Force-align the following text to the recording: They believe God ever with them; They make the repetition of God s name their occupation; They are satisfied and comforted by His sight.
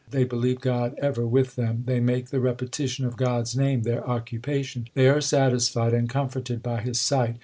They 0.09 0.23
believe 0.23 0.61
God 0.61 0.95
ever 0.99 1.27
with 1.27 1.55
them; 1.55 1.83
They 1.85 1.99
make 1.99 2.29
the 2.31 2.39
repetition 2.39 3.05
of 3.05 3.17
God 3.17 3.41
s 3.41 3.55
name 3.55 3.83
their 3.83 4.03
occupation; 4.09 4.87
They 4.95 5.07
are 5.07 5.21
satisfied 5.21 5.93
and 5.93 6.09
comforted 6.09 6.63
by 6.63 6.81
His 6.81 6.99
sight. 6.99 7.35